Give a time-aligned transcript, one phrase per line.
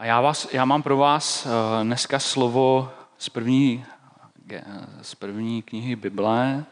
[0.00, 3.84] A já, vás, já mám pro vás eh, dneska slovo z první,
[5.02, 6.64] z první knihy Bible,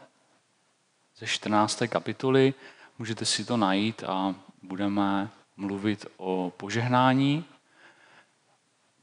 [1.17, 1.83] ze 14.
[1.87, 2.53] kapitoly.
[2.99, 7.45] Můžete si to najít a budeme mluvit o požehnání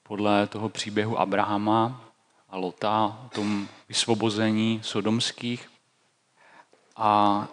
[0.02, 2.00] podle toho příběhu Abrahama
[2.48, 5.70] a Lota, o tom vysvobození sodomských.
[6.96, 7.48] A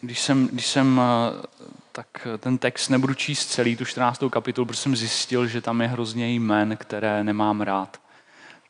[0.00, 1.46] když jsem, když jsem eh,
[1.92, 4.22] tak ten text nebudu číst celý, tu 14.
[4.30, 8.00] kapitolu, protože jsem zjistil, že tam je hrozně jmen, které nemám rád.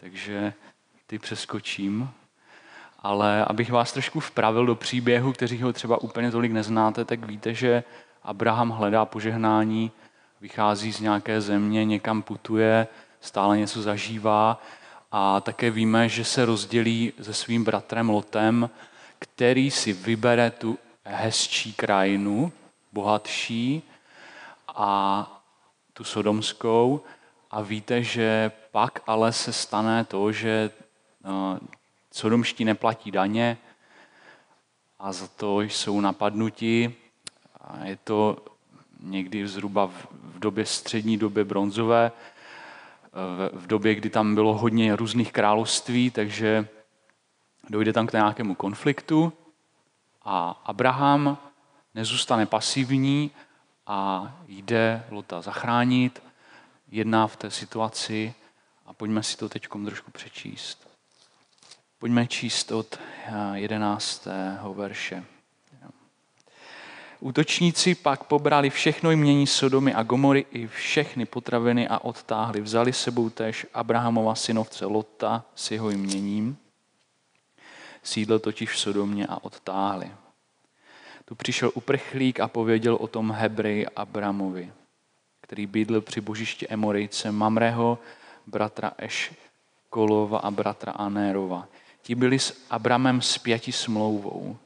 [0.01, 0.52] Takže
[1.06, 2.11] ty přeskočím.
[2.98, 7.55] Ale abych vás trošku vpravil do příběhu, kteří ho třeba úplně tolik neznáte, tak víte,
[7.55, 7.84] že
[8.23, 9.91] Abraham hledá požehnání,
[10.41, 12.87] vychází z nějaké země, někam putuje,
[13.20, 14.62] stále něco zažívá
[15.12, 18.70] a také víme, že se rozdělí se svým bratrem Lotem,
[19.19, 22.52] který si vybere tu hezčí krajinu,
[22.92, 23.82] bohatší
[24.68, 25.42] a
[25.92, 27.00] tu sodomskou
[27.50, 30.70] a víte, že pak ale se stane to, že
[31.24, 31.58] no,
[32.12, 33.58] sodomští neplatí daně
[34.98, 36.94] a za to jsou napadnuti.
[37.60, 38.36] A je to
[39.00, 42.12] někdy zhruba v době střední době bronzové,
[43.52, 46.69] v době, kdy tam bylo hodně různých království, takže
[47.70, 49.32] dojde tam k nějakému konfliktu
[50.22, 51.38] a Abraham
[51.94, 53.30] nezůstane pasivní
[53.86, 56.22] a jde Lota zachránit,
[56.91, 58.34] jedná v té situaci
[58.86, 60.91] a pojďme si to teď trošku přečíst.
[61.98, 62.98] Pojďme číst od
[63.55, 64.27] 11.
[64.27, 65.24] Eh, verše.
[67.20, 72.60] Útočníci pak pobrali všechno jmění Sodomy a Gomory i všechny potraviny a odtáhli.
[72.60, 76.56] Vzali sebou též Abrahamova synovce Lota s jeho jměním.
[78.02, 80.10] Sídl totiž v Sodomě a odtáhli.
[81.31, 84.73] Tu přišel uprchlík a pověděl o tom Hebrej Abramovi,
[85.41, 87.98] který bydl při božišti Emorejce Mamreho,
[88.47, 91.69] bratra Eškolova a bratra Anérova.
[92.03, 94.56] Ti byli s Abramem zpěti smlouvou.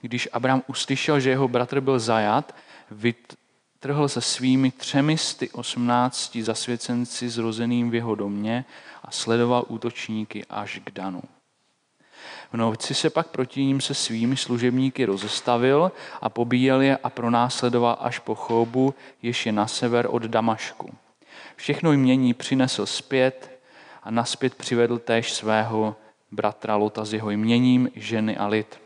[0.00, 2.54] Když Abram uslyšel, že jeho bratr byl zajat,
[2.90, 8.64] vytrhl se svými třemi sty osmnácti zasvěcenci zrozeným v jeho domě
[9.02, 11.22] a sledoval útočníky až k Danu.
[12.52, 17.96] V noci se pak proti ním se svými služebníky rozestavil a pobíjel je a pronásledoval
[18.00, 20.94] až po Chobu, jež je na sever od Damašku.
[21.56, 23.60] Všechno jmění přinesl zpět
[24.02, 25.96] a naspět přivedl též svého
[26.30, 28.80] bratra Lota s jeho jměním, ženy a lid.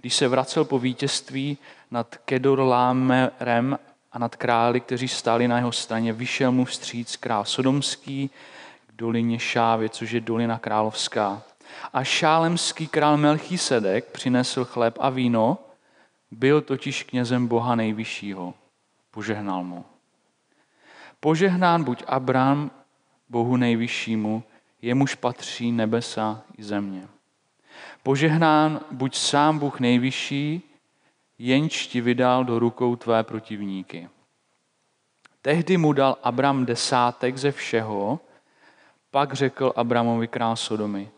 [0.00, 1.58] Když se vracel po vítězství
[1.90, 3.78] nad Kedorlámerem
[4.12, 8.30] a nad králi, kteří stáli na jeho straně, vyšel mu vstříc král Sodomský
[8.86, 11.42] k dolině Šávě, což je dolina královská.
[11.92, 15.58] A šálemský král Melchisedek přinesl chléb a víno,
[16.30, 18.54] byl totiž knězem Boha nejvyššího.
[19.10, 19.84] Požehnal mu.
[21.20, 22.70] Požehnán buď Abraham,
[23.28, 24.42] Bohu nejvyššímu,
[24.82, 27.08] jemuž patří nebesa i země.
[28.02, 30.62] Požehnán buď sám Bůh nejvyšší,
[31.38, 34.08] jenž ti vydal do rukou tvé protivníky.
[35.42, 38.20] Tehdy mu dal Abram desátek ze všeho,
[39.10, 41.10] pak řekl Abramovi král Sodomy,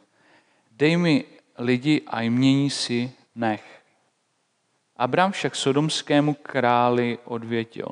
[0.77, 1.25] dej mi
[1.59, 3.83] lidi a jmění si nech.
[4.97, 7.89] Abram však sodomskému králi odvětil.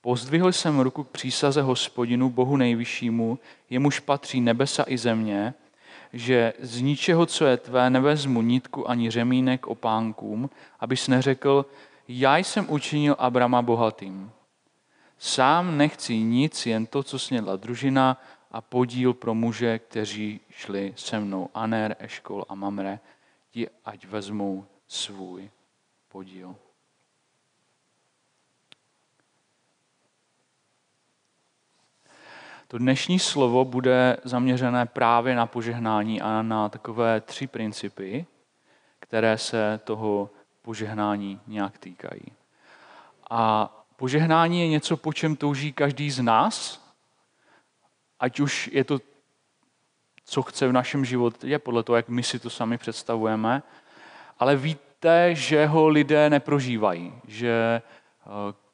[0.00, 3.38] Pozdvihl jsem ruku k přísaze hospodinu, Bohu nejvyššímu,
[3.70, 5.54] jemuž patří nebesa i země,
[6.12, 10.50] že z ničeho, co je tvé, nevezmu nitku ani řemínek opánkům,
[10.80, 11.66] abys neřekl,
[12.08, 14.30] já jsem učinil Abrama bohatým.
[15.18, 18.20] Sám nechci nic, jen to, co snědla družina
[18.54, 21.48] a podíl pro muže, kteří šli se mnou.
[21.54, 22.98] Aner, Eškol a Mamre,
[23.50, 25.50] ti ať vezmou svůj
[26.08, 26.56] podíl.
[32.68, 38.26] To dnešní slovo bude zaměřené právě na požehnání a na takové tři principy,
[39.00, 40.30] které se toho
[40.62, 42.32] požehnání nějak týkají.
[43.30, 46.83] A požehnání je něco, po čem touží každý z nás,
[48.20, 48.98] ať už je to,
[50.24, 53.62] co chce v našem životě, podle toho, jak my si to sami představujeme,
[54.38, 57.82] ale víte, že ho lidé neprožívají, že
[58.26, 58.64] eh,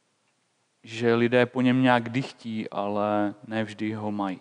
[0.82, 4.40] že lidé po něm nějak dychtí, ale nevždy ho mají.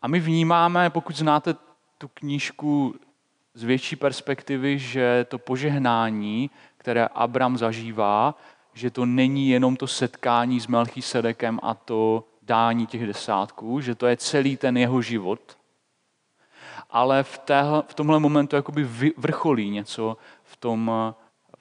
[0.00, 1.54] A my vnímáme, pokud znáte
[1.98, 2.94] tu knížku
[3.54, 8.34] z větší perspektivy, že to požehnání, které Abram zažívá,
[8.74, 14.06] že to není jenom to setkání s Melchisedekem a to dání těch desátků, že to
[14.06, 15.58] je celý ten jeho život,
[16.90, 18.84] ale v, téhle, v tomhle momentu jakoby
[19.16, 20.92] vrcholí něco v tom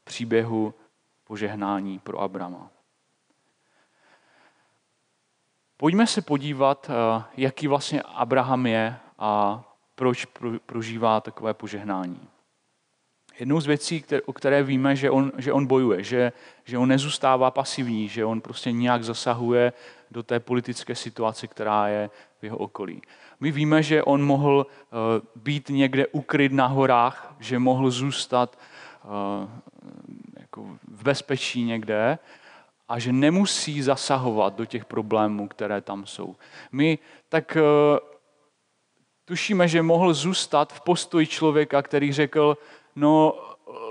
[0.03, 0.73] příběhu
[1.23, 2.69] požehnání pro Abrama.
[5.77, 9.63] Pojďme se podívat, eh, jaký vlastně Abraham je a
[9.95, 10.25] proč
[10.65, 12.27] prožívá takové požehnání.
[13.39, 16.31] Jednou z věcí, o které víme, že on, že on bojuje, že,
[16.65, 19.73] že on nezůstává pasivní, že on prostě nějak zasahuje
[20.11, 22.09] do té politické situace, která je
[22.39, 23.01] v jeho okolí.
[23.39, 24.95] My víme, že on mohl eh,
[25.35, 28.59] být někde ukryt na horách, že mohl zůstat
[29.03, 29.47] eh,
[30.39, 32.19] jako v bezpečí někde
[32.89, 36.35] a že nemusí zasahovat do těch problémů, které tam jsou.
[36.71, 36.99] My
[37.29, 37.61] tak eh,
[39.25, 42.57] tušíme, že mohl zůstat v postoji člověka, který řekl,
[42.95, 43.33] no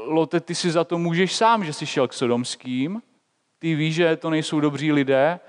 [0.07, 3.03] Lote, ty si za to můžeš sám, že jsi šel k sodomským,
[3.59, 5.41] ty víš, že to nejsou dobří lidé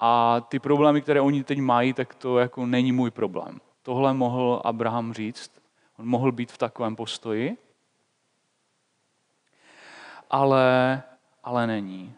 [0.00, 3.60] a ty problémy, které oni teď mají, tak to jako není můj problém.
[3.82, 5.52] Tohle mohl Abraham říct.
[5.98, 7.56] On mohl být v takovém postoji,
[10.30, 11.02] ale,
[11.44, 12.14] ale není.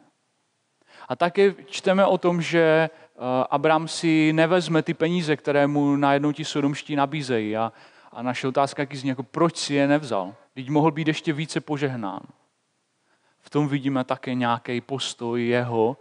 [1.09, 3.19] A také čteme o tom, že eh,
[3.51, 7.57] Abraham si nevezme ty peníze, které mu najednou ti sodomští nabízejí.
[7.57, 7.73] A,
[8.13, 10.35] a naše otázka je jako proč si je nevzal?
[10.55, 12.21] Teď mohl být ještě více požehnán.
[13.41, 15.97] V tom vidíme také nějaký postoj jeho,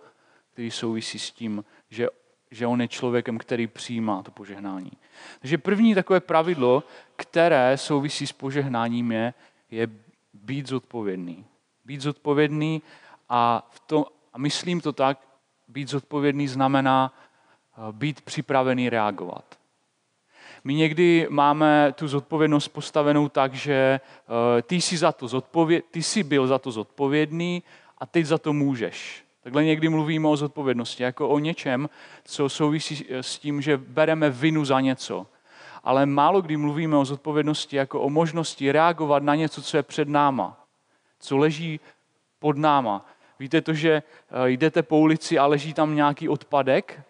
[0.54, 2.08] který souvisí s tím, že,
[2.52, 4.92] že on je člověkem, který přijímá to požehnání.
[5.40, 6.84] Takže první takové pravidlo,
[7.16, 9.34] které souvisí s požehnáním, je,
[9.72, 9.88] je
[10.34, 11.46] být zodpovědný.
[11.86, 12.82] Být zodpovědný
[13.30, 15.20] a, v tom, a myslím to tak,
[15.68, 19.46] být zodpovědný znamená eh, být připravený reagovat.
[20.64, 26.04] My někdy máme tu zodpovědnost postavenou tak, že eh, ty jsi, za to zodpověd, ty
[26.04, 27.64] jsi byl za to zodpovědný
[27.98, 29.24] a teď za to můžeš.
[29.44, 31.90] Takhle někdy mluvíme o zodpovědnosti, jako o něčem,
[32.24, 35.28] co souvisí s tím, že bereme vinu za něco.
[35.84, 40.10] Ale málo kdy mluvíme o zodpovědnosti jako o možnosti reagovat na něco, co je před
[40.10, 40.66] náma,
[41.20, 41.80] co leží
[42.40, 43.06] pod náma.
[43.40, 47.02] Víte to, že eh, jdete po ulici a leží tam nějaký odpadek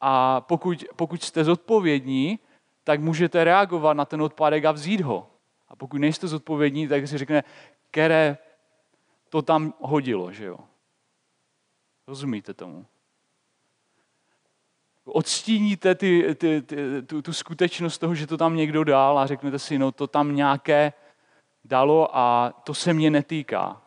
[0.00, 2.38] a pokud, pokud jste zodpovědní,
[2.84, 5.26] tak můžete reagovat na ten odpadek a vzít ho.
[5.68, 7.44] A pokud nejste zodpovědní, tak si řekne,
[7.90, 8.38] které
[9.28, 10.58] to tam hodilo, že jo.
[12.06, 12.86] Rozumíte tomu?
[15.04, 19.58] Odstíníte ty, ty, ty, tu, tu skutečnost toho, že to tam někdo dal a řeknete
[19.58, 20.92] si, no to tam nějaké
[21.64, 23.82] dalo a to se mě netýká.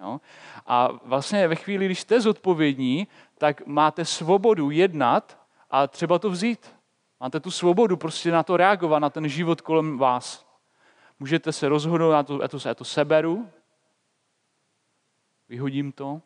[0.00, 0.20] Jo?
[0.66, 3.08] A vlastně ve chvíli, když jste zodpovědní,
[3.38, 5.38] tak máte svobodu jednat
[5.70, 6.74] a třeba to vzít.
[7.20, 10.46] Máte tu svobodu prostě na to reagovat, na ten život kolem vás.
[11.18, 13.48] Můžete se rozhodnout, já to, já to, já to seberu,
[15.48, 16.22] vyhodím to,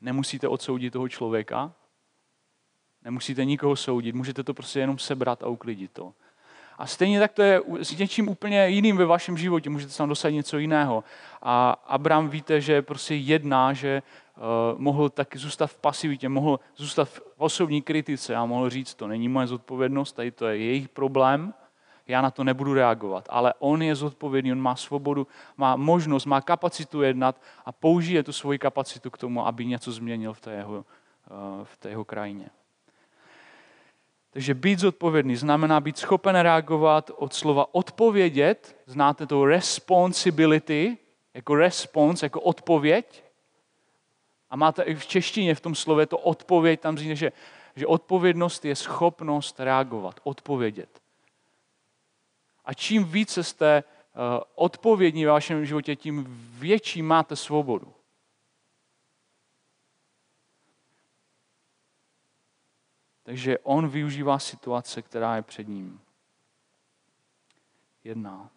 [0.00, 1.72] nemusíte odsoudit toho člověka,
[3.04, 6.12] nemusíte nikoho soudit, můžete to prostě jenom sebrat a uklidit to.
[6.78, 10.34] A stejně tak to je s něčím úplně jiným ve vašem životě, můžete tam dosadit
[10.34, 11.04] něco jiného.
[11.42, 14.02] A Abraham víte, že prostě jedná, že
[14.36, 14.42] uh,
[14.80, 19.28] mohl taky zůstat v pasivitě, mohl zůstat v osobní kritice a mohl říct, to není
[19.28, 21.54] moje zodpovědnost, tady to je jejich problém,
[22.08, 23.28] já na to nebudu reagovat.
[23.30, 25.26] Ale on je zodpovědný, on má svobodu,
[25.56, 30.32] má možnost, má kapacitu jednat a použije tu svoji kapacitu k tomu, aby něco změnil
[30.32, 30.84] v té jeho, uh,
[31.64, 32.50] v té jeho krajině.
[34.30, 38.76] Takže být zodpovědný znamená být schopen reagovat od slova odpovědět.
[38.86, 40.98] Znáte to responsibility,
[41.34, 43.24] jako response, jako odpověď.
[44.50, 47.32] A máte i v češtině v tom slově to odpověď, tam říká, že,
[47.76, 50.97] že odpovědnost je schopnost reagovat, odpovědět.
[52.68, 54.22] A čím více jste uh,
[54.54, 56.26] odpovědní ve vašem životě, tím
[56.58, 57.94] větší máte svobodu.
[63.22, 66.00] Takže on využívá situace, která je před ním.
[68.04, 68.50] Jedná.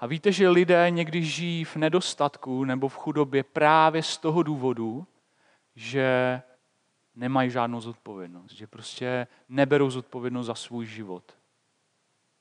[0.00, 5.06] A víte, že lidé někdy žijí v nedostatku nebo v chudobě právě z toho důvodu,
[5.76, 6.42] že
[7.14, 11.43] nemají žádnou zodpovědnost, že prostě neberou zodpovědnost za svůj život.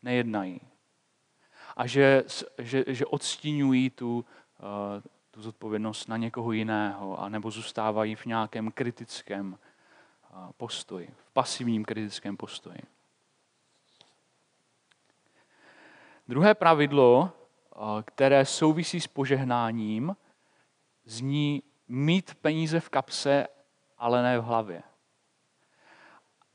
[0.04, 0.62] Nejednají.
[1.78, 2.24] A že,
[2.58, 8.72] že, že odstínují tu, uh, tu zodpovědnost na někoho jiného, a nebo zůstávají v nějakém
[8.72, 9.58] kritickém
[10.58, 12.80] postoji, v pasivním kritickém postoji.
[16.28, 17.32] Druhé pravidlo,
[18.06, 20.16] které souvisí s požehnáním,
[21.06, 23.48] zní mít peníze v kapse,
[23.98, 24.84] ale ne v hlavě.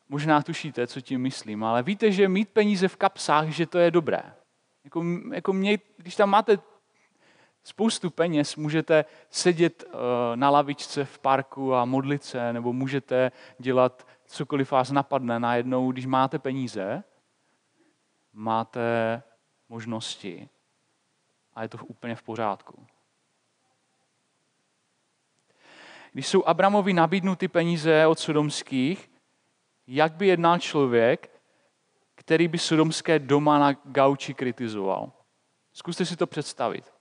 [0.08, 3.90] Možná tušíte, co tím myslím, ale víte, že mít peníze v kapsách, že to je
[3.90, 4.22] dobré.
[4.84, 6.58] Jako, jako mě, když tam máte
[7.64, 9.96] spoustu peněz, můžete sedět eh,
[10.36, 15.40] na lavičce v parku a modlit se, nebo můžete dělat cokoliv vás napadne.
[15.40, 17.04] Najednou, když máte peníze,
[18.32, 19.22] máte
[19.68, 20.48] možnosti
[21.54, 22.86] a je to úplně v pořádku.
[26.12, 29.10] Když jsou Abramovi nabídnuty peníze od sodomských,
[29.88, 31.40] jak by jednal člověk,
[32.14, 35.12] který by sodomské doma na gauči kritizoval?
[35.72, 36.92] Zkuste si to představit.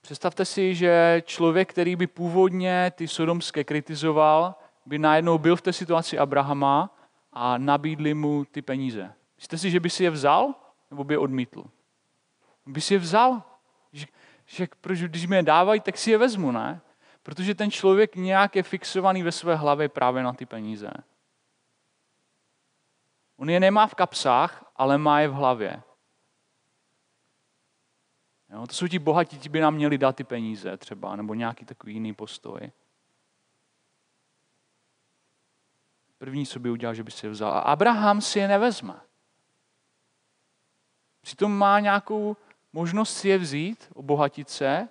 [0.00, 4.54] Představte si, že člověk, který by původně ty sodomské kritizoval,
[4.86, 6.96] by najednou byl v té situaci Abrahama
[7.32, 9.14] a nabídli mu ty peníze.
[9.36, 10.54] Myslíte si, že by si je vzal
[10.90, 11.64] nebo by je odmítl?
[12.66, 13.42] By si je vzal.
[13.92, 14.06] Že,
[14.46, 16.80] že proč, když mi je dávají, tak si je vezmu, ne?
[17.28, 20.90] Protože ten člověk nějak je fixovaný ve své hlavě právě na ty peníze.
[23.36, 25.82] On je nemá v kapsách, ale má je v hlavě.
[28.50, 31.64] Jo, to jsou ti bohatí, ti by nám měli dát ty peníze třeba, nebo nějaký
[31.64, 32.72] takový jiný postoj.
[36.18, 37.52] První, co by udělal, že by si je vzal.
[37.52, 39.00] A Abraham si je nevezme.
[41.20, 42.36] Přitom má nějakou
[42.72, 44.88] možnost si je vzít, obohatit se,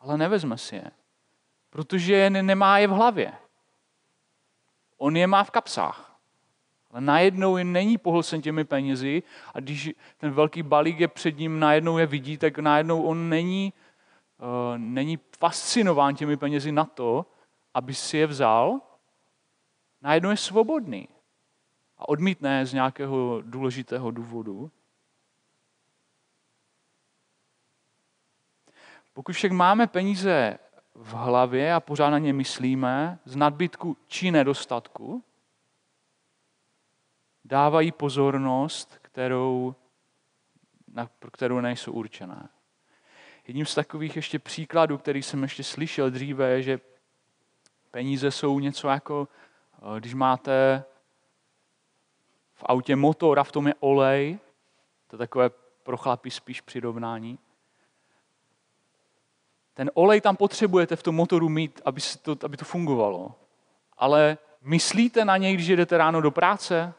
[0.00, 0.97] ale nevezme si je.
[1.70, 3.32] Protože je nemá je v hlavě.
[4.96, 6.08] On je má v kapsách.
[6.90, 9.22] Ale najednou je není pohlcen těmi penězi
[9.54, 13.72] a když ten velký balík je před ním, najednou je vidí, tak najednou on není,
[14.38, 17.26] uh, není fascinován těmi penězi na to,
[17.74, 18.80] aby si je vzal,
[20.02, 21.08] najednou je svobodný
[21.98, 24.70] a odmítne z nějakého důležitého důvodu.
[29.12, 30.58] Pokud však máme peníze
[31.00, 35.24] v hlavě a pořád na ně myslíme, z nadbytku či nedostatku,
[37.44, 39.74] dávají pozornost, kterou,
[40.92, 42.48] na, pro kterou nejsou určené.
[43.46, 46.80] Jedním z takových ještě příkladů, který jsem ještě slyšel dříve, je, že
[47.90, 49.28] peníze jsou něco jako,
[49.74, 50.84] eh, když máte
[52.54, 54.38] v autě motor a v tom je olej,
[55.06, 55.50] to je takové
[55.82, 57.38] pro chlapy spíš přirovnání.
[59.78, 63.34] Ten olej tam potřebujete v tom motoru mít, aby, to, aby to fungovalo.
[63.98, 66.94] Ale myslíte na něj, když jdete ráno do práce?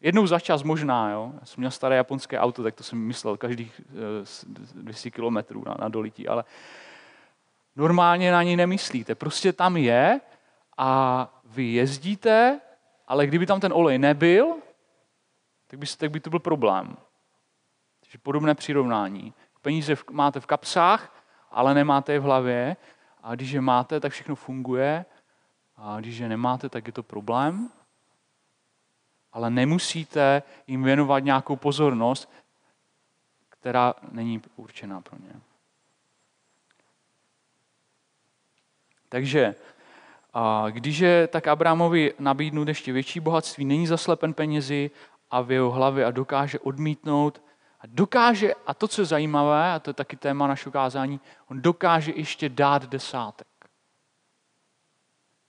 [0.00, 1.32] Jednou za čas možná, jo.
[1.40, 3.80] Já jsem měl staré japonské auto, tak to jsem myslel každých
[4.74, 6.44] 200 eh, kilometrů na, na dolití, ale
[7.76, 9.14] normálně na něj nemyslíte.
[9.14, 10.20] Prostě tam je
[10.78, 12.60] a vy jezdíte,
[13.08, 14.56] ale kdyby tam ten olej nebyl,
[15.66, 16.96] tak by, tak by to byl problém.
[18.00, 19.34] Takže podobné přirovnání.
[19.62, 21.17] Peníze máte v kapsách,
[21.50, 22.76] ale nemáte je v hlavě.
[23.22, 25.04] A když je máte, tak všechno funguje.
[25.76, 27.70] A když je nemáte, tak je to problém.
[29.32, 32.32] Ale nemusíte jim věnovat nějakou pozornost,
[33.48, 35.40] která není určená pro ně.
[39.08, 39.54] Takže
[40.70, 44.90] když je tak Abrahamovi nabídnout ještě větší bohatství, není zaslepen penězi
[45.30, 47.42] a v jeho hlavě a dokáže odmítnout
[47.80, 51.62] a dokáže, a to, co je zajímavé, a to je taky téma našeho kázání, on
[51.62, 53.46] dokáže ještě dát desátek.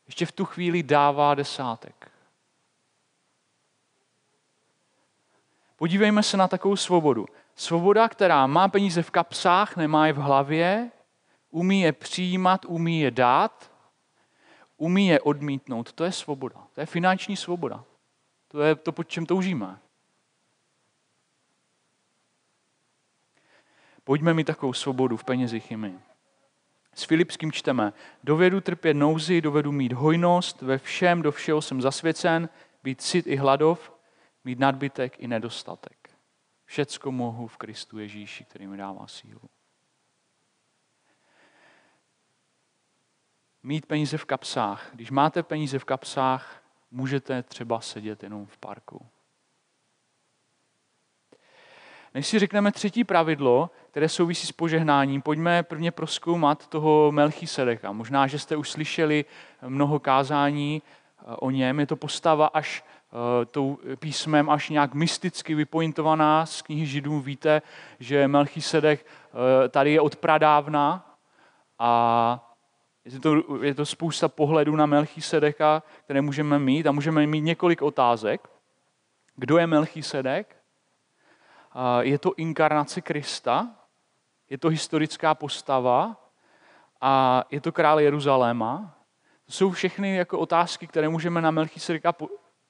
[0.07, 2.11] Ještě v tu chvíli dává desátek.
[5.75, 7.25] Podívejme se na takovou svobodu.
[7.55, 10.91] Svoboda, která má peníze v kapsách, nemá je v hlavě,
[11.51, 13.71] umí je přijímat, umí je dát,
[14.77, 15.93] umí je odmítnout.
[15.93, 16.67] To je svoboda.
[16.73, 17.83] To je finanční svoboda.
[18.47, 19.79] To je to, pod čem toužíme.
[24.09, 25.99] Pojďme mi takovou svobodu v penězích i my.
[26.93, 32.49] S Filipským čteme, dovedu trpět nouzi, dovedu mít hojnost, ve všem, do všeho jsem zasvěcen,
[32.83, 33.93] být cit i hladov,
[34.43, 36.09] mít nadbytek i nedostatek.
[36.65, 39.41] Všecko mohu v Kristu Ježíši, který mi dává sílu.
[43.63, 44.89] Mít peníze v kapsách.
[44.93, 49.05] Když máte peníze v kapsách, můžete třeba sedět jenom v parku.
[52.13, 57.91] Než si řekneme třetí pravidlo, které souvisí s požehnáním, pojďme prvně proskoumat toho Melchisedeka.
[57.91, 59.25] Možná, že jste už slyšeli
[59.67, 61.79] mnoho kázání eh, o něm.
[61.79, 67.19] Je to postava až Eh, tou písmem až nějak mysticky vypointovaná z knihy Židů.
[67.19, 67.61] Víte,
[67.99, 71.15] že Melchisedek eh, tady je od pradávna
[71.79, 72.53] a
[73.05, 77.81] je to, je to spousta pohledů na Melchisedeka, které můžeme mít a můžeme mít několik
[77.81, 78.49] otázek.
[79.35, 80.55] Kdo je Melchisedek?
[82.01, 83.75] Je to inkarnace Krista?
[84.49, 86.15] Je to historická postava?
[87.01, 88.95] A je to král Jeruzaléma?
[89.45, 92.15] To jsou všechny jako otázky, které můžeme na Melchisedeka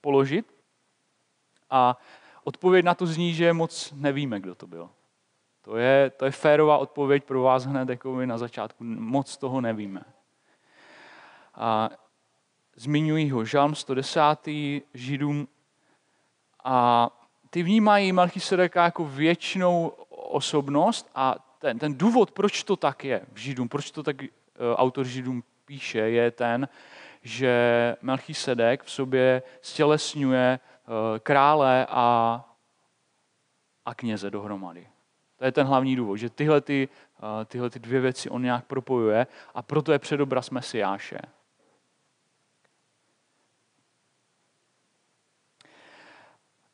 [0.01, 0.53] položit.
[1.70, 1.98] A
[2.44, 4.89] odpověď na to zní, že moc nevíme, kdo to byl.
[5.62, 8.84] To je, to je férová odpověď pro vás hned jako na začátku.
[8.84, 10.03] Moc toho nevíme.
[11.56, 11.89] A
[12.75, 14.22] zmiňují ho Žalm 110.
[14.94, 15.48] Židům
[16.63, 17.10] a
[17.50, 23.38] ty vnímají Melchisedeka jako věčnou osobnost a ten, ten důvod, proč to tak je v
[23.38, 24.27] Židům, proč to tak uh,
[24.75, 26.68] autor Židům píše, je ten,
[27.22, 32.46] že Melchisedek v sobě stělesňuje uh, krále a,
[33.86, 34.88] a kněze dohromady.
[35.38, 36.89] To je ten hlavní důvod, že tyhle, ty,
[37.22, 41.20] uh, tyhle ty dvě věci on nějak propojuje a proto je předobraz Mesiáše.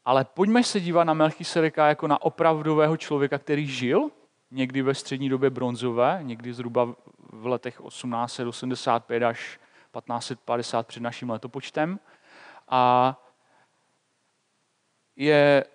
[0.05, 4.11] Ale pojďme se dívat na Melchisedeka jako na opravdového člověka, který žil
[4.51, 6.95] někdy ve střední době bronzové, někdy zhruba
[7.33, 11.99] v letech 1885 až 1550 před naším letopočtem.
[12.69, 13.15] A
[15.15, 15.65] je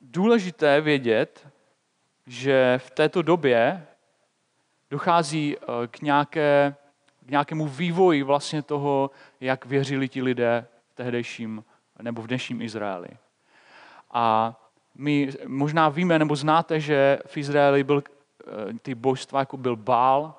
[0.00, 1.48] důležité vědět,
[2.26, 3.86] že v této době
[4.90, 6.74] dochází eh, k, nějaké,
[7.26, 11.64] k nějakému vývoji vlastně toho, jak věřili ti lidé v tehdejším
[12.02, 13.08] nebo v dnešním Izraeli.
[14.10, 14.54] A
[14.94, 20.34] my možná víme nebo znáte, že v Izraeli byl eh, ty božstva, jako byl Bál,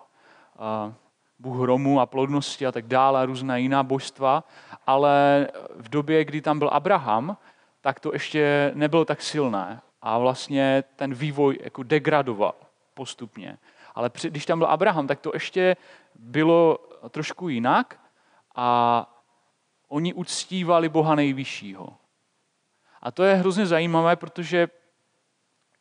[0.56, 0.94] eh,
[1.40, 4.44] Bůh hromu a plodnosti a tak dále, různá jiná božstva,
[4.88, 7.38] ale v době, kdy tam byl Abraham,
[7.82, 12.56] tak to ještě nebylo tak silné a vlastně ten vývoj jako degradoval
[12.94, 13.58] postupně.
[13.96, 15.76] Ale když tam byl Abraham, tak to ještě
[16.16, 16.78] bylo
[17.10, 18.00] trošku jinak
[18.56, 19.17] a
[19.88, 21.98] oni uctívali Boha nejvyššího.
[23.02, 24.68] A to je hrozně zajímavé, protože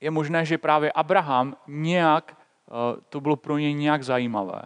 [0.01, 4.63] je možné, že právě Abraham nějak, eh, to bylo pro něj nějak zajímavé.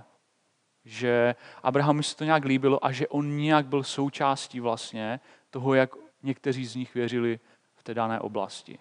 [0.85, 5.21] Že Abrahamu se to nějak líbilo a že on nějak byl součástí vlastně
[5.51, 5.91] toho, jak
[6.23, 7.41] někteří z nich věřili
[7.75, 8.79] v té dané oblasti.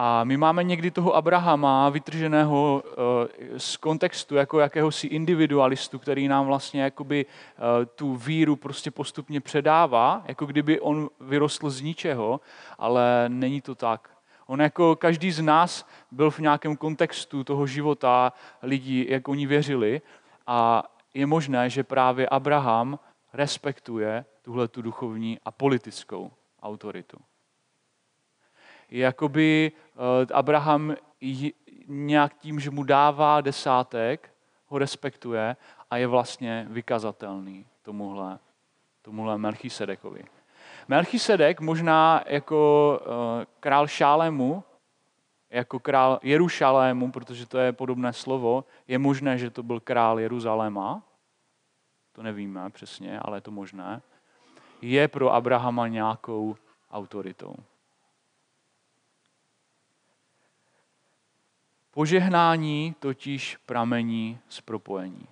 [0.00, 6.46] A my máme někdy toho Abrahama vytrženého eh, z kontextu jako jakéhosi individualistu, který nám
[6.46, 12.40] vlastně jakoby eh, tu víru prostě postupně předává, jako kdyby on vyrostl z ničeho,
[12.78, 14.10] ale není to tak.
[14.46, 20.00] On jako každý z nás byl v nějakém kontextu toho života lidí, jak oni věřili
[20.46, 20.84] a
[21.14, 22.98] je možné, že právě Abraham
[23.32, 26.30] respektuje tuhle tu duchovní a politickou
[26.62, 27.18] autoritu
[28.90, 30.94] jakoby eh, Abraham
[31.88, 34.34] nějak tím, že mu dává desátek,
[34.66, 35.56] ho respektuje
[35.90, 38.38] a je vlastně vykazatelný tomuhle,
[39.02, 40.24] tomuhle Melchisedekovi.
[40.88, 44.64] Melchisedek možná jako eh, král Šálému,
[45.50, 51.02] jako král Jerušalému, protože to je podobné slovo, je možné, že to byl král Jeruzaléma,
[52.12, 54.02] to nevíme přesně, ale je to možné,
[54.82, 56.56] je pro Abrahama nějakou
[56.90, 57.54] autoritou.
[61.98, 65.26] Požehnání totiž pramení z propojení.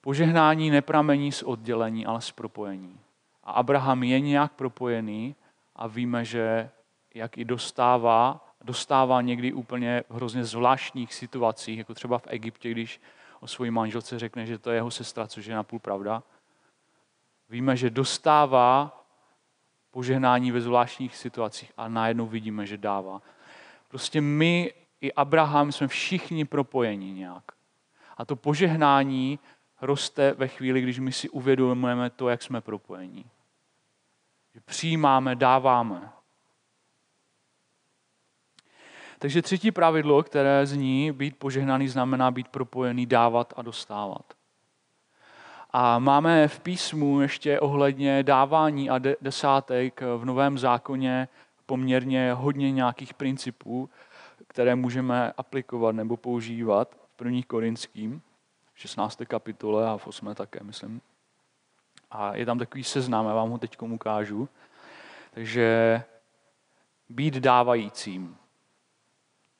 [0.00, 3.00] Požehnání nepramení z oddělení, ale z propojení.
[3.44, 5.34] A Abraham je nějak propojený
[5.76, 6.70] a víme, že
[7.14, 13.00] jak i dostává, dostává někdy úplně v hrozně zvláštních situacích, jako třeba v Egyptě, když
[13.40, 16.22] o svojí manželce řekne, že to je jeho sestra, což je napůl pravda.
[17.50, 19.02] Víme, že dostává
[19.90, 23.22] požehnání ve zvláštních situacích a najednou vidíme, že dává.
[23.88, 27.44] Prostě my i Abraham jsme všichni propojeni nějak.
[28.16, 29.38] A to požehnání
[29.80, 33.24] roste ve chvíli, když my si uvědomujeme to, jak jsme propojení.
[34.54, 36.10] Že přijímáme, dáváme.
[39.18, 44.34] Takže třetí pravidlo, které zní být požehnaný, znamená být propojený, dávat a dostávat.
[45.70, 51.28] A máme v písmu ještě ohledně dávání a desátek v Novém zákoně
[51.66, 53.90] poměrně hodně nějakých principů,
[54.50, 57.40] které můžeme aplikovat nebo používat v 1.
[57.46, 58.22] Korinským,
[58.74, 59.22] v 16.
[59.28, 60.34] kapitole a v 8.
[60.34, 61.00] také, myslím.
[62.10, 64.48] A je tam takový seznam, já vám ho teď ukážu.
[65.30, 66.02] Takže
[67.08, 68.36] být dávajícím.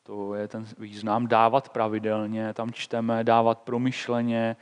[0.02, 1.26] To je ten význam.
[1.26, 4.56] Dávat pravidelně, tam čteme, dávat promyšleně,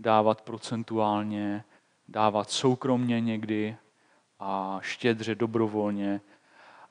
[0.00, 1.64] dávat procentuálně,
[2.08, 3.76] dávat soukromně někdy
[4.38, 6.20] a štědře, dobrovolně,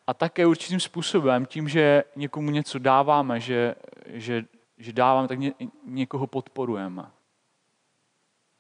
[0.07, 4.45] a také určitým způsobem, tím, že někomu něco dáváme, že, že,
[4.77, 5.53] že dáváme, tak ně,
[5.85, 7.11] někoho podporujeme.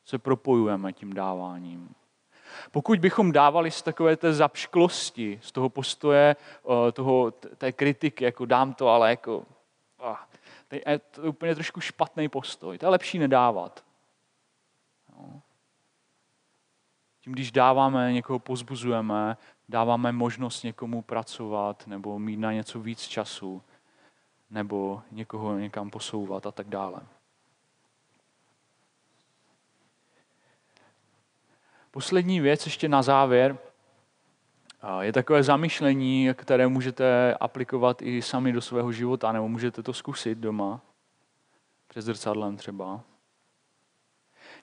[0.05, 1.95] Se propojujeme tím dáváním.
[2.71, 8.45] Pokud bychom dávali z takové té zapšklosti, z toho postoje, eh, toho, té kritiky, jako
[8.45, 9.45] dám to, ale jako,
[9.99, 10.17] ah,
[10.67, 10.99] to je
[11.29, 12.77] úplně trošku špatný postoj.
[12.77, 13.83] To je lepší nedávat.
[15.17, 15.41] No.
[17.21, 19.37] Tím, když dáváme, někoho pozbuzujeme,
[19.69, 23.61] dáváme možnost někomu pracovat nebo mít na něco víc času
[24.49, 27.01] nebo někoho někam posouvat a tak dále.
[31.91, 33.57] Poslední věc ještě na závěr.
[35.01, 40.37] Je takové zamyšlení, které můžete aplikovat i sami do svého života, nebo můžete to zkusit
[40.37, 40.81] doma,
[41.87, 43.01] před zrcadlem třeba.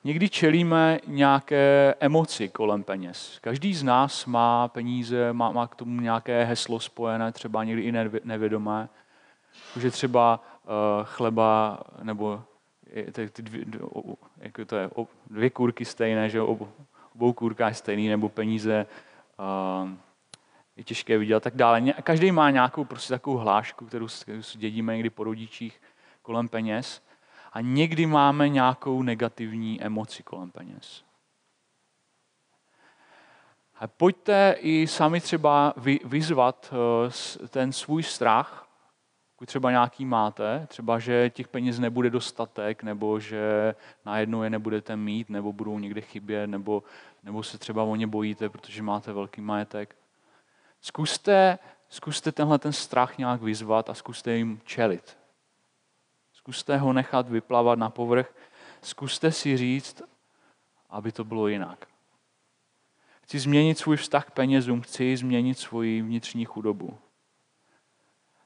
[0.03, 3.37] Někdy čelíme nějaké emoci kolem peněz.
[3.41, 7.91] Každý z nás má peníze, má, má k tomu nějaké heslo spojené, třeba někdy i
[8.23, 8.89] nevědomé.
[9.79, 12.43] Že třeba uh, chleba nebo
[13.11, 13.65] ty, ty dvě,
[14.37, 14.89] jako to je,
[15.29, 16.67] dvě kůrky stejné, že obou,
[17.15, 17.33] obou
[17.67, 18.85] je stejný, nebo peníze
[19.83, 19.89] uh,
[20.75, 21.81] je těžké vidět a tak dále.
[22.03, 25.81] Každý má nějakou prostě takovou hlášku, kterou, kterou dědíme někdy po rodičích
[26.21, 27.01] kolem peněz.
[27.53, 31.03] A někdy máme nějakou negativní emoci kolem peněz.
[33.79, 38.69] A pojďte i sami třeba vyzvat eh, ten svůj strach,
[39.39, 44.95] pokud třeba nějaký máte, třeba, že těch peněz nebude dostatek, nebo že najednou je nebudete
[44.95, 46.83] mít, nebo budou někde chybět, nebo,
[47.23, 49.95] nebo se třeba o ně bojíte, protože máte velký majetek.
[50.81, 51.59] Zkuste,
[51.89, 55.17] zkuste tenhle ten strach nějak vyzvat a zkuste jim čelit.
[56.49, 58.33] Zkuste ho nechat vyplavat na povrch.
[58.81, 60.01] Zkuste si říct,
[60.89, 61.87] aby to bylo jinak.
[63.21, 66.97] Chci změnit svůj vztah k penězům, chci změnit svoji vnitřní chudobu.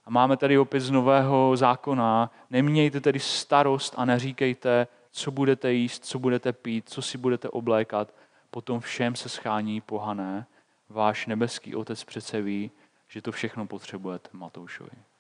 [0.06, 6.06] A máme tady opět z nového zákona, nemějte tedy starost a neříkejte, co budete jíst,
[6.06, 8.14] co budete pít, co si budete oblékat.
[8.50, 10.46] Potom všem se schání pohané.
[10.90, 12.72] Váš nebeský otec přece ví,
[13.08, 15.13] že to všechno potřebujete Matoušovi.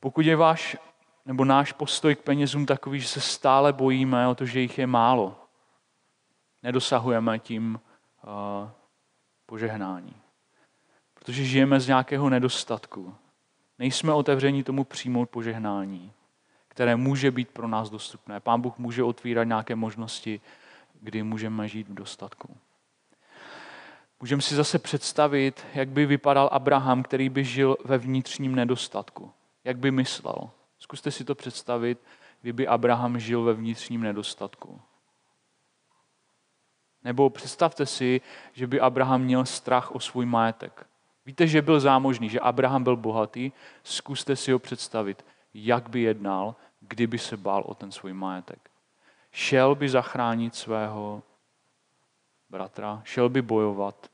[0.00, 0.76] Pokud je váš
[1.28, 4.86] nebo náš postoj k penězům takový, že se stále bojíme o to, že jich je
[4.86, 5.36] málo,
[6.62, 7.80] nedosahujeme tím
[8.24, 8.70] uh,
[9.46, 10.14] požehnání.
[11.14, 13.14] Protože žijeme z nějakého nedostatku.
[13.78, 16.12] Nejsme otevření tomu přijmout požehnání,
[16.68, 18.40] které může být pro nás dostupné.
[18.40, 20.40] Pán Bůh může otvírat nějaké možnosti,
[21.00, 22.56] kdy můžeme žít v dostatku.
[24.20, 29.32] Můžeme si zase představit, jak by vypadal Abraham, který by žil ve vnitřním nedostatku
[29.68, 30.50] jak by myslel.
[30.78, 31.98] Zkuste si to představit,
[32.40, 34.80] kdyby Abraham žil ve vnitřním nedostatku.
[37.04, 38.20] Nebo představte si,
[38.52, 40.86] že by Abraham měl strach o svůj majetek.
[41.26, 43.52] Víte, že byl zámožný, že Abraham byl bohatý.
[43.82, 48.70] Zkuste si ho představit, jak by jednal, kdyby se bál o ten svůj majetek.
[49.32, 51.22] Šel by zachránit svého
[52.50, 54.10] bratra, šel by bojovat,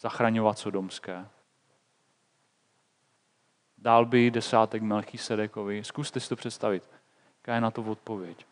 [0.00, 1.26] zachraňovat Sodomské.
[3.84, 5.84] Dál by desátek Melchisedekovi.
[5.84, 6.90] Zkuste si to představit.
[7.38, 8.46] Jaká je na to odpověď?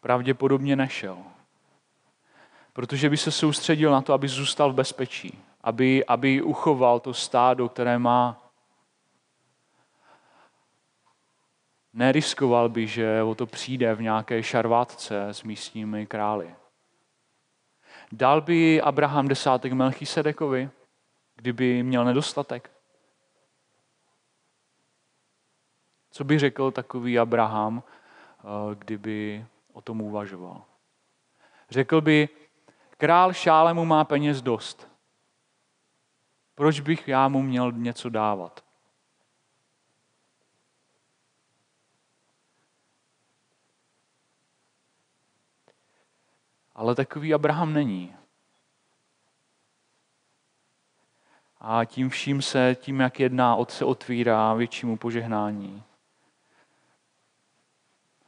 [0.00, 1.18] Pravděpodobně nešel.
[2.72, 5.38] Protože by se soustředil na to, aby zůstal v bezpečí.
[5.60, 8.50] Aby, aby uchoval to stádo, které má.
[11.92, 16.54] Neriskoval by, že o to přijde v nějaké šarvátce s místními králi.
[18.12, 20.70] Dal by Abraham desátek Melchisedekovi?
[21.36, 22.70] Kdyby měl nedostatek?
[26.10, 30.64] Co by řekl takový Abraham, eh, kdyby o tom uvažoval?
[31.70, 32.28] Řekl by,
[32.96, 34.88] král Šálemu má peněz dost.
[36.54, 38.64] Proč bych já mu měl něco dávat?
[46.74, 48.15] Ale takový Abraham není.
[51.68, 55.82] A tím vším se, tím, jak jedná, se otvírá většímu požehnání.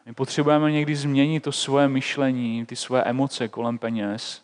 [0.07, 4.42] My potřebujeme někdy změnit to svoje myšlení, ty svoje emoce kolem peněz.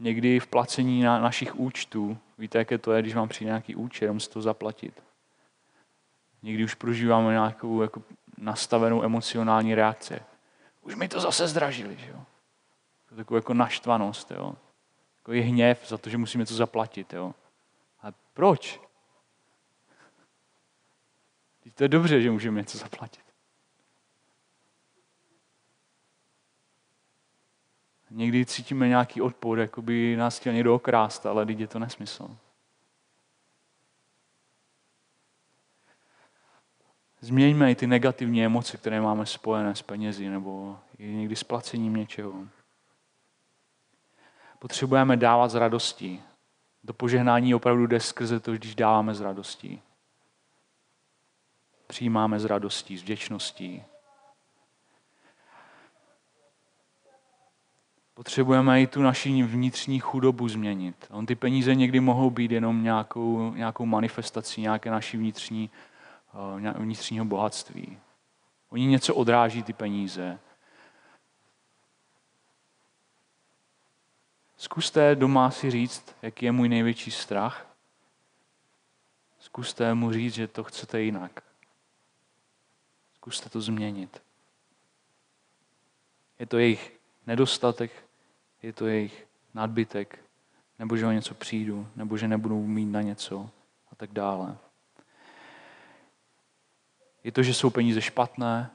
[0.00, 2.18] Někdy v placení na našich účtů.
[2.38, 5.02] Víte, jaké to je, když vám přijde nějaký účet, musíte to zaplatit.
[6.42, 8.02] Někdy už prožíváme nějakou jako
[8.38, 10.20] nastavenou emocionální reakci.
[10.82, 12.24] Už mi to zase zdražili, že jo?
[13.16, 14.54] Takovou jako naštvanost, jo?
[15.24, 17.12] Takový hněv za to, že musíme něco zaplatit.
[17.12, 17.34] Jo?
[18.02, 18.80] A proč?
[21.74, 23.24] To je dobře, že můžeme něco zaplatit.
[28.10, 32.36] Někdy cítíme nějaký odpor, jako by nás chtěl někdo okrást, ale teď je to nesmysl.
[37.20, 41.96] Změňme i ty negativní emoce, které máme spojené s penězi nebo i někdy s placením
[41.96, 42.48] něčeho.
[44.58, 46.22] Potřebujeme dávat z radostí.
[46.84, 49.82] Do požehnání opravdu jde skrze to, když dáváme z radostí.
[51.86, 53.84] Přijímáme z radostí, s vděčností.
[58.14, 61.06] Potřebujeme i tu naši vnitřní chudobu změnit.
[61.10, 65.70] On ty peníze někdy mohou být jenom nějakou, nějakou manifestací nějaké naší vnitřní,
[66.68, 67.98] eh, vnitřního bohatství.
[68.70, 70.38] Oni něco odráží ty peníze.
[74.56, 77.66] Zkuste doma si říct, jaký je můj největší strach.
[79.38, 81.42] Zkuste mu říct, že to chcete jinak.
[83.14, 84.22] Zkuste to změnit.
[86.38, 87.90] Je to jejich nedostatek,
[88.62, 90.18] je to jejich nadbytek,
[90.78, 93.50] nebo že o něco přijdu, nebo že nebudou mít na něco
[93.92, 94.56] a tak dále.
[97.24, 98.70] Je to, že jsou peníze špatné.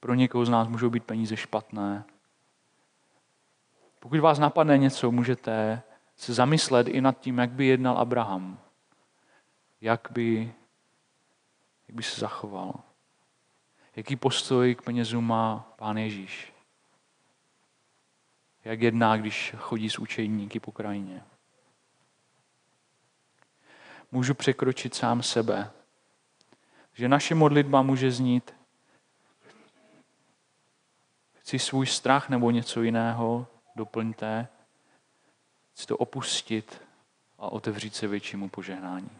[0.00, 2.04] Pro někoho z nás můžou být peníze špatné.
[3.98, 5.82] Pokud vás napadne něco, můžete
[6.16, 8.60] se zamyslet i nad tím, jak by jednal Abraham.
[9.80, 10.54] Jak by,
[11.88, 12.74] jak by se zachoval.
[13.96, 16.52] Jaký postoj k penězům má pán Ježíš.
[18.64, 21.24] Jak jedná, když chodí s učeníky po krajině.
[24.12, 25.70] Můžu překročit sám sebe.
[26.92, 28.54] Že naše modlitba může znít
[31.34, 34.48] chci svůj strach nebo něco jiného, doplňte,
[35.72, 36.82] chci to opustit
[37.38, 39.10] a otevřít se většímu požehnání.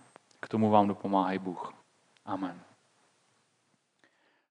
[0.40, 1.74] K tomu vám dopomáhá Bůh.
[2.24, 2.60] Amen.